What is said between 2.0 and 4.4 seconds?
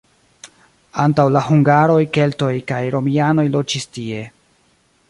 keltoj kaj romianoj loĝis tie.